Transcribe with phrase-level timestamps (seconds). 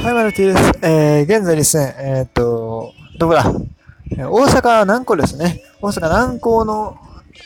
[0.00, 0.78] はい、マルティです。
[0.82, 3.44] えー、現在ですね、えー、っと、どこだ？
[4.16, 5.62] 大阪南港ですね。
[5.80, 6.98] 大阪南港の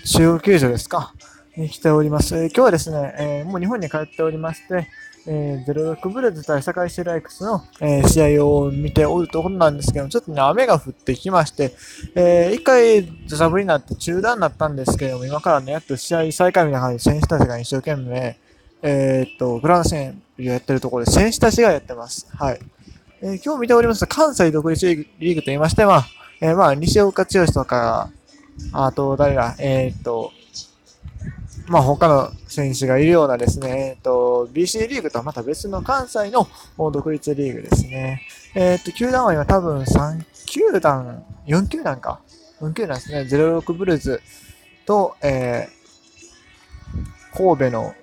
[0.06, 1.12] 中央球場ですか？
[1.56, 2.36] に来ております。
[2.46, 4.88] 今日はですね、えー、もう日本に帰っておりまして、
[5.26, 11.74] えー、06ブルーズ対堺市ライクスの、えー、試合を見ておるところなんですけど、ちょっとね、雨が降ってきまして、
[12.16, 18.38] えー、一回土砂降りになって中断になったんですけども、今からね、やっと試合再開みたいな感じで選手たちが一生懸命、
[18.82, 22.28] えー、っと、グランド戦やってるところで選手たちがやってます。
[22.34, 22.60] はい。
[23.20, 24.86] えー、今日見ております関西独立
[25.18, 26.04] リーグと言いましては、
[26.40, 28.10] えー、まあ、西岡剛とか、
[28.72, 30.32] あと、誰だ、え、っと、
[31.68, 38.22] まあ、他の選手がいるようなですね、えっと、BC リーグとはまた別の関西の独立リーグですね。
[38.54, 42.20] えっと、球団は今多分3球団、4球団か。
[42.60, 43.20] 4球団ですね。
[43.20, 44.22] 06ブルーズ
[44.86, 47.94] と、えー、神戸の、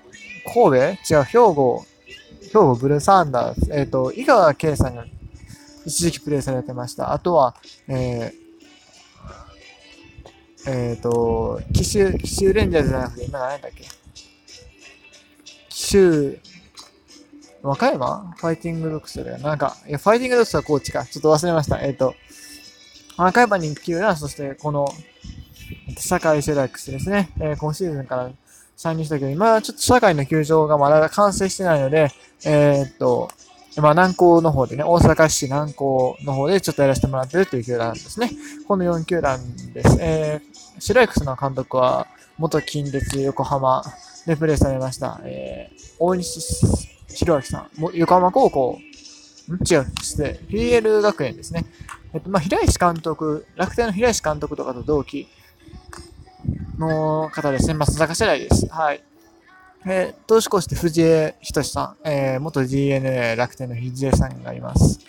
[0.53, 1.13] 神戸？
[1.13, 1.85] 違う、兵庫、
[2.41, 3.71] 兵庫ブルーサンダース。
[3.71, 5.05] えっ、と、井川圭さんが
[5.85, 7.11] 一時期プレイされてました。
[7.13, 7.55] あとは、
[7.87, 13.83] えー、えっ、ー、と、奇襲、奇襲レンジャーズじゃなくて、今何だっけ？
[15.69, 16.39] 奇襲、
[17.61, 18.33] 和歌山？
[18.37, 19.37] ファイティングドックスだよ。
[19.39, 21.05] なんか、いや、ファイティングドックスはコーチか。
[21.05, 21.79] ちょっと忘れました。
[21.81, 22.15] えっ、ー、と、
[23.17, 24.87] 和歌山に球団、そしてこの、
[25.97, 27.29] 堺セラックスですね。
[27.39, 28.31] えー、今シーズンから
[28.75, 32.09] 参入したけど、今はちょっと社会の球場がまだ完成してないので、
[32.45, 33.29] えー、っと、
[33.77, 38.31] まあ、南高の方でね、大阪市南高の方でちょっとやらせてもらってるという球団ですね。
[38.67, 39.39] この4球団
[39.73, 39.97] です。
[39.99, 43.83] えー、シライクスの監督は、元近鉄横浜
[44.25, 45.19] でプレーされました。
[45.23, 46.65] えー、大西
[47.15, 48.79] 弘明さん、横浜高校、
[49.49, 49.55] ん？
[49.55, 50.39] 違う、失礼。
[50.49, 51.65] PL 学園ですね。
[52.13, 55.27] えっと、まあ、平石監督、楽天の平石監督とかと同期
[56.77, 57.73] の方ですね。
[57.73, 58.67] 松坂世代です。
[58.67, 59.01] はい。
[59.85, 64.99] えー、投手コーチで藤江仁さん、えー、元 DNA 楽天の藤江さんがいます。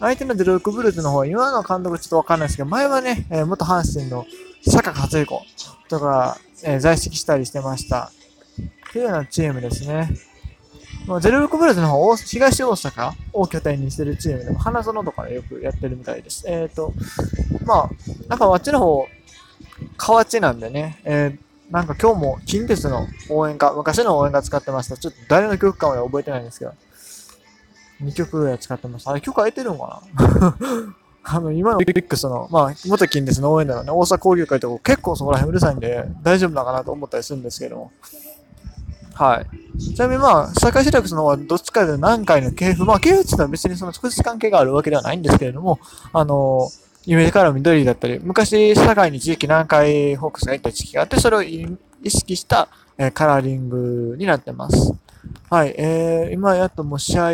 [0.00, 4.26] 相手のデルクブルーズの方、今の監督ちょっとわかんないですけど、前はね、えー、元阪神の
[4.66, 5.42] 坂勝彦
[5.88, 8.10] とか、えー、在籍したりしてました。
[8.88, 10.08] っていうようなチームですね。
[11.06, 16.44] まあ、ゼルルクブルーズの方、東大阪を拠点にしてるチームでも、花園とかでよくやってるみたいです。
[16.46, 16.94] えっ、ー、と、
[17.66, 17.90] まあ、
[18.28, 19.06] なんかあっちの方、
[19.96, 24.96] 河内なんでね、えー、なんか今日も近鉄の応援歌、昔の応援歌使ってました。
[24.96, 26.72] ちょっと誰の曲かは覚えてないんですけど。
[28.02, 29.08] 2曲ぐらい使ってます。
[29.08, 30.56] あれ曲空いてるのかな？
[31.26, 37.92] あの、今のビックスの、まあ、元近鉄の応援だのね、大阪交流会とか結構そこら辺うるさいんで、大丈夫なのかなと思ったりするんですけども。
[39.14, 39.80] はい。
[39.80, 45.78] ちなみにまあ、堺シラクスの方はどっちかというと何回の系譜、まあ、系譜っていうのは別にその直接関係があるわけではないんですけれども、
[46.12, 51.76] あのー夢から緑だったり、昔、社会に地域南海ホークスがいた地域があって、それを意
[52.06, 54.94] 識した、えー、カラーリングになってます。
[55.50, 57.32] はい、えー、今やっともう試合、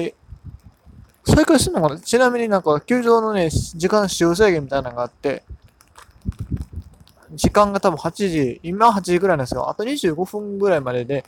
[1.25, 2.01] 再開するのかな？
[2.01, 5.45] ちなみになんか、球場のね、時間使用制限みたいなのがあって、
[7.33, 9.71] 時間が多分8時、今8時ぐらいなんですよ。
[9.71, 11.25] あと25分ぐらいまでで、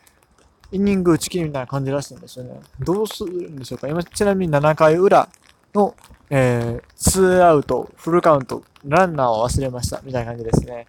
[0.72, 2.60] イニング打ち切りみたいな感じらしいんですよね。
[2.80, 3.86] どうするんでしょうか？
[3.88, 5.28] 今、ちなみに7回裏
[5.74, 5.94] の
[6.34, 10.86] えー、ツーアウト、フルカウント、ランナーを忘れました、みたいな感じですね。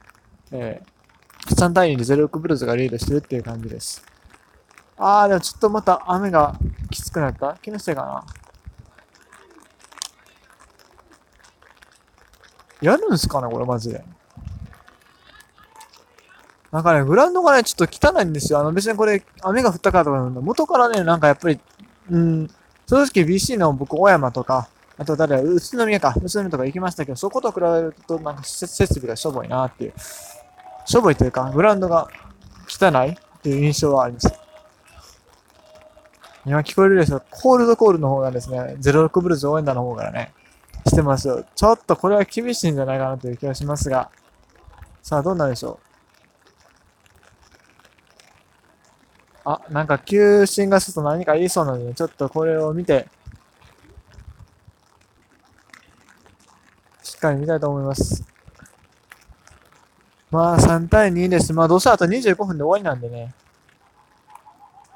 [0.54, 4.02] えー、3対2で06ブルーズがリードしてるっていう感じです。
[4.98, 6.56] あー、でもちょっとまた雨が
[6.90, 7.58] きつくなった？
[7.62, 8.04] 気のせいか
[12.82, 12.90] な？
[12.92, 14.02] やるんすかねこれマジで。
[16.72, 18.60] なんかね、グラウンドがね、ちょっと汚いんですよ。
[18.60, 20.40] あの、別にこれ、雨が降ったからとかなんだ。
[20.40, 21.60] 元からね、なんかやっぱり、
[22.10, 22.48] うん、
[22.88, 26.14] 正直 BC の僕、小山とか、あと誰宇都宮か。
[26.16, 29.94] 宇都宮とか行きましたけど、そこと比べるとなんか設備がしょぼいなっていう。
[30.86, 32.08] しょぼいというか、グラウンドが
[32.68, 34.34] 汚いっていう印象はあります。
[36.46, 40.34] 今聞こえるでしょコールドコールの方がですね、06ブルーズ応援団の方からね、
[40.86, 41.46] してますよ。
[41.56, 44.12] ちょっとこれは厳しいんじゃないかなという気がしますが、
[45.02, 45.94] さあどうなるでしょう。
[49.46, 53.08] あ、なんか球審がちょっと何か言いそうなので、ちょっとこれを見て、
[57.24, 58.22] しっかり見たいと思います。
[60.30, 61.54] まあ、3対2です。
[61.54, 63.34] まあ、どうせあと25分で終わりなんでね。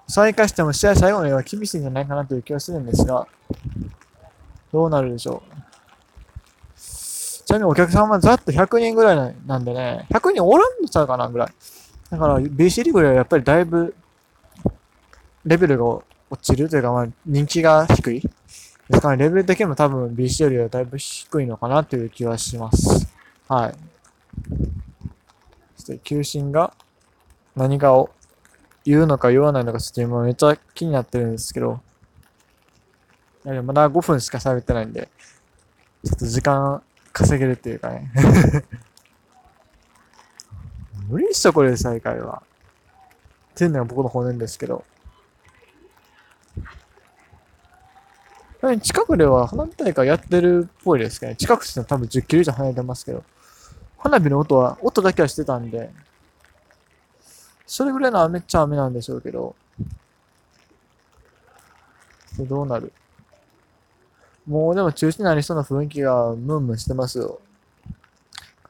[0.09, 3.29] 再開しても試合最後のよは厳しいんじゃないかなという気がするんですが、
[4.74, 6.75] どうなるでしょう。
[6.75, 11.47] ちなみにお客さんはざっと100人ぐらいなんでね、100人おらんのちゃうかなぐらい。
[12.09, 13.95] だから、BC リーグではやっぱりだいぶ、
[15.45, 16.03] レベルが落
[16.41, 18.29] ちるというか、まあ、人気が低い。
[18.89, 23.07] ですから、レベル的にも多分 BC よりはだいぶ低いのかなという気はします。
[23.48, 23.75] はい。
[25.75, 26.74] そして、球審が
[27.56, 28.10] 何かを
[28.86, 31.81] 言うのか言わないのかちょっと今めっちゃ気になってるんですけど、
[33.45, 35.10] いやまだ5分しか喋ってないんで、
[36.06, 36.81] ちょっと時間
[37.12, 38.12] 稼げるっていうかね。
[41.10, 42.44] 無理っしょ、これで、再開は。
[43.51, 44.84] っていうのが僕の本音ですけど。
[48.79, 51.35] 近くでは花火大会やってるっぽいですけどね。
[51.35, 53.23] 近くって多分10キロ以上離れてますけど。
[53.97, 55.89] 花火の音は、音だけはしてたんで、
[57.65, 59.55] それぐらいの雨っちゃ雨なんでしょうけど、
[62.39, 62.93] どうなる？
[64.45, 67.39] もうでも中止になりそうな雰囲気がムンムンしてますよ。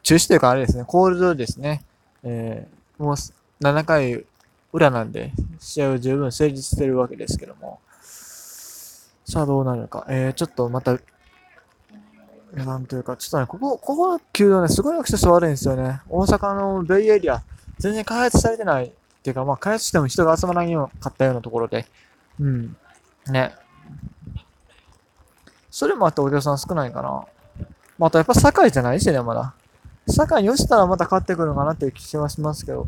[0.01, 1.83] 中止というかあれですね、コールドですね。
[2.23, 3.15] えー、もう
[3.61, 4.25] 7回
[4.71, 7.79] 裏なんで、試合を十分成立してるわけですけども。
[9.27, 10.05] さあどうなるのか。
[10.07, 10.97] えー、ちょっとまた、
[12.53, 16.01] なんというか、ちょっとね、ここ、ここの球場ね、すごいアクセス悪いんですよね。
[16.07, 17.43] 大阪のベイエリア、
[17.77, 18.85] 全然開発されてない。
[18.85, 18.91] っ
[19.27, 21.85] ていうか、まあ、開発しても人が集まらんようかったようなところで。
[22.39, 22.77] うん。
[23.29, 23.53] ね。
[25.69, 27.25] それもあってお客さん少ないかな。
[27.97, 29.53] またやっぱ堺じゃないしね、まだ。
[30.07, 32.87] 堺に落ちたらまた勝ってくるのかなっていう気はしますけど、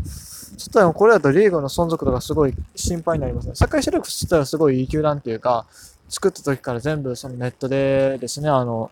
[0.58, 3.56] ちょっとでもこれだとリーグの存続とかすごい心配になりますね。
[3.56, 5.66] 堺シルクスしたらすごいいい球団っていうか、
[6.10, 8.92] 作った時から全部そのネットでですね、あの、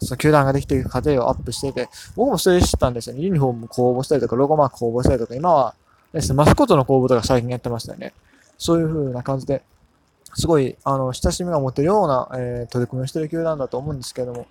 [0.00, 3.22] その球団ができていく過程をアップしてて、僕もそれ知ったんですよね。
[3.22, 5.74] ユニフォーム公募したりとか、ロゴマーク公募したりとか、今は
[6.12, 8.12] ですね、マスコットの公募とか最近やってましたよね。
[8.56, 9.62] そういう風な感じで、
[10.34, 14.46] すごい、あの、親しみが持てるような、えー、取り組みをしている球団だと思うんですけども、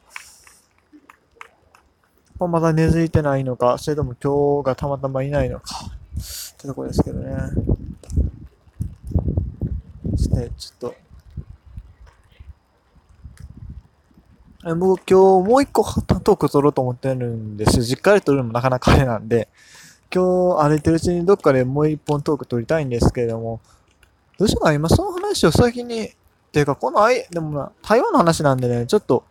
[2.39, 7.35] ま、まだ根付いてないのか、それとも今日がたまたまいないのか、ってとこですけどね。
[10.17, 10.95] して、ちょっと、
[14.75, 17.83] 僕今日もう一個トーク取ろうと思ってるんですよ。
[17.83, 19.47] 実家で撮るのもなかなかあれなんで、
[20.13, 23.61] 今日歩いてるうちにどっかでもう一本トーク撮りたいんですけれども、
[24.37, 26.11] どうしようかな、今その話を先に、
[26.51, 29.23] ていうかこのあい、でもな、台湾の話なんでね、ちょっと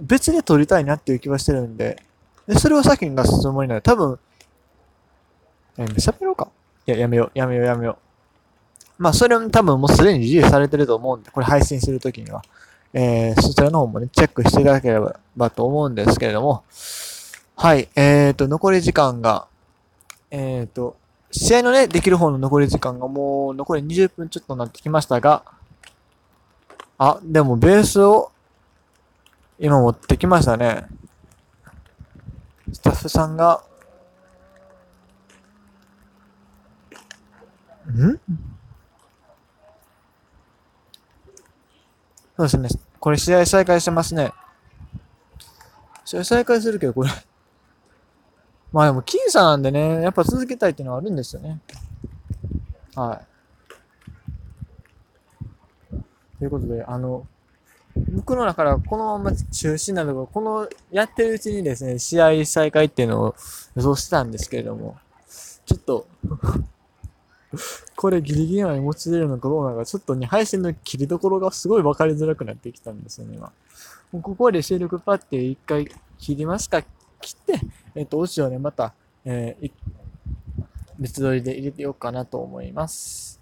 [0.00, 2.02] 別で撮りたいなっていう気はしてるんで、
[2.46, 4.18] でそれを先に出すつもりなので、多分、
[5.78, 6.48] え、喋ろうか。
[6.86, 7.98] いや、やめよう、やめよう、やめよ
[8.98, 9.02] う。
[9.02, 12.42] まあ、それも多分もうすでにリリースされてると思うんで、これ配信するときには。
[12.94, 15.00] えー、そちらの方もね、チェックしていただけれ
[15.36, 16.64] ばと思うんですけれども、
[17.56, 19.46] はい、えーと、残り時間が、
[20.30, 20.96] えーと、
[21.30, 25.42] 試合のね、できる方の残り時間がもう残り20分ちょっとなってきましたが、
[26.98, 28.30] あ、でもベースを
[29.58, 30.86] 今持ってきましたね。
[32.72, 33.64] スタッフさんが、
[37.90, 38.20] ん？
[42.48, 42.82] そうですね。
[42.98, 44.32] これ試合再開してますね。
[46.04, 47.10] 試合再開するけど、これ
[48.72, 51.60] まあでも、僅差なんでね、やっぱ続けたいっていうのはあるんですよね。
[52.96, 53.22] は
[55.90, 55.98] い。
[56.38, 57.26] ということで、あの、
[58.12, 63.34] 僕の中からこのまま中止になるとこのやってるうちにですね、試合再開っていうのを
[63.76, 64.96] 予想してたんですけれども、
[65.64, 66.06] ちょっと
[67.96, 73.52] これギリギリまで持ち出るのかどうなのか、ちょっとね、配信の切りどころがすごい分かりづらくなってきたんですよね、今。
[74.12, 76.82] もうここで収録パッて一回切りますか
[77.20, 77.60] 切って、
[77.94, 78.94] えっ、と、オチをね、また、
[79.24, 79.70] えー、
[80.98, 83.38] 別撮りで入れてようかなと思います。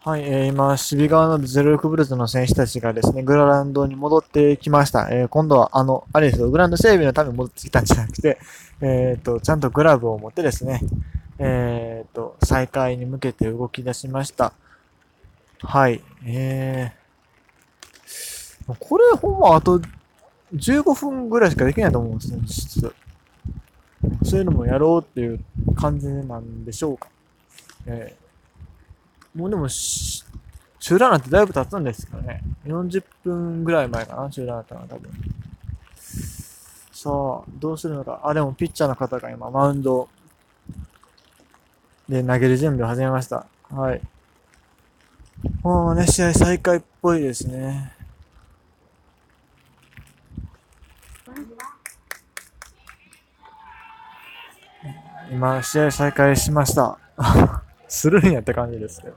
[0.00, 5.08] はい、えー、今、守備側の06ブルーズの選手たちがですね、グラウンドに戻ってきました。
[5.10, 8.38] えー、今度は、あの、あれですよ、グランド整備のために戻ってきたんじゃなくて、
[8.80, 10.80] えっ、ー、と、ちゃんとグラブを持ってですね、
[11.38, 14.52] えっ、と、再開に向けて動き出しました。
[15.60, 16.02] はい。
[16.26, 19.80] えー、これほんまあと
[20.54, 22.94] 15分ぐらいしかできないと思うんですね、実質。
[24.24, 25.40] そういうのもやろうっていう
[25.76, 27.08] 感じなんでしょうか。
[27.86, 32.40] えー、もうでも、中断なんてだいぶ経つんですかね。
[32.66, 35.10] 40分ぐらい前かな、中断だったのは多分。
[36.92, 38.20] さあ、どうするのか。
[38.24, 40.08] あ、でもピッチャーの方が今、マウンド
[42.08, 43.46] で、投げる準備を始めました。
[43.70, 44.00] はい。
[45.62, 47.92] もうね、試合再開っぽいですね。
[55.30, 56.98] 今、試合再開しました。
[57.88, 59.14] するんやって感じですけど。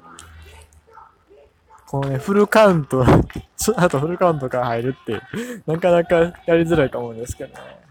[1.87, 3.03] このね、フルカウント、
[3.77, 5.21] あとフルカウントから入るって、
[5.65, 7.81] なかなかやりづらいと思うんですけどね。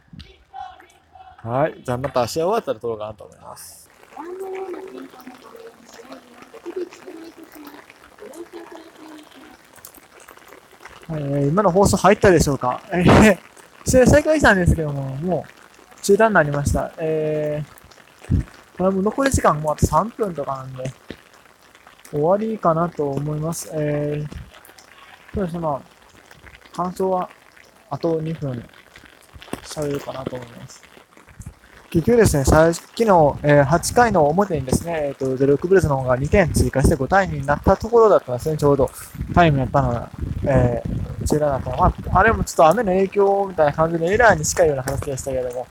[1.43, 1.83] はい。
[1.83, 3.90] じゃあまた試合終わったら撮ろうかなと思います。
[11.13, 12.81] えー、今の放送入ったでしょうか？
[12.93, 13.39] えー、
[13.85, 15.45] 試合再開したんですけども、も
[15.99, 16.93] う中断になりました。
[16.99, 18.45] えー、
[18.79, 20.85] これも残り時間もあと3分とかなんで、
[22.11, 23.71] 終わりかなと思います。
[23.73, 27.29] えー、そうですね、まあ、感想は
[27.89, 28.65] あと2分
[29.65, 30.90] 喋るかなと思います。
[31.91, 38.89] 結局ですね、さっきの、えー、8回の表にですね、えっ、ー、と、ゼロクブルスの方が2点追加して5対2になったところだったんですね、ちょうど。
[39.35, 40.09] タイムやったのが、
[40.45, 45.67] えー、こちらだったのまあ、あれもちょっと雨の影響みたいな感じでエラーに近いような形でしたけども、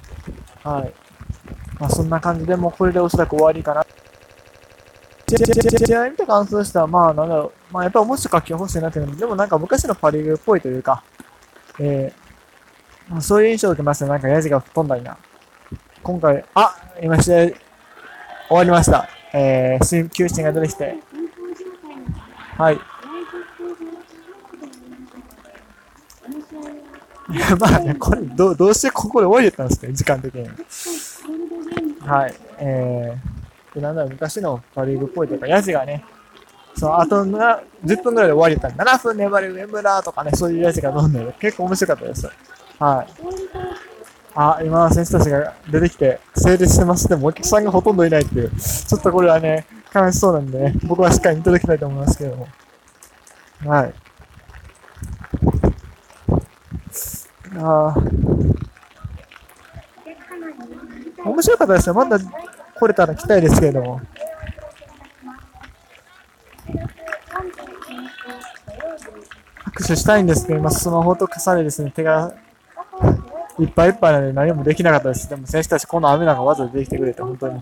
[0.62, 0.94] はい。
[1.80, 3.86] まあ、そんな感じで、もうこれでおそらく終わりかな。
[5.30, 11.02] 試合見た感想としては、まあ、なんだろう、まあ、やっぱ面白く書き欲しいなっていうのでもなんか昔のパリーグっぽいというか、
[11.80, 14.10] えー、まあ、そういう印象を受けますね。
[14.10, 15.18] なんかヤジが吹っ飛んだりな。
[16.10, 17.56] 今回、あ、今試合終
[18.50, 19.08] わりました。
[19.32, 20.96] えー、球審が出てきて。
[22.58, 22.80] はい。
[27.32, 29.94] いや、まあね、これ、どどうしてここで終わりだったんですか？
[29.94, 30.50] 時間的に。
[32.08, 32.34] はい。
[32.58, 36.04] えー、なんだろう、昔のパリーグっぽいというか、ヤジがね、
[36.76, 42.28] その後な10分ぐらいで終わりだった7分粘る上村とかね、そういうヤジがどんどん結構面白かったです。
[42.80, 43.69] はい。
[44.36, 52.48] あ、今、選手たちが出てきて、整列してますでもお客さんがほとんどいないっていう、ちょっとこれはね、悲しそうなんで、僕はしっかり見届けたいと思いますけれども。
[53.66, 53.94] はい。
[57.58, 57.94] あ
[61.26, 61.96] 面白かったですよ。
[61.96, 64.02] まだ来れたら来たいですけれども。
[69.66, 72.34] 拍手したいんですけど、今スマホとかされですね、手が
[73.60, 75.30] いっぱいいっぱいなので何もできなかったです。
[75.30, 77.62] でも選手たちこの雨なんかわざわざできてくれて本当に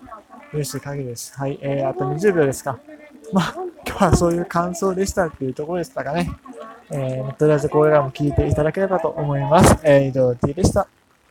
[0.54, 1.38] 嬉しい限りです。
[1.38, 2.78] はい、えー、あと20秒ですか。
[3.34, 3.54] まあ、
[3.86, 6.32] 今日はそういう感想でしたっていうところでしたかね。
[6.90, 9.78] えー、とりあえずこれらも聞いていただければと思います。
[9.84, 10.88] えー、以上 T でした。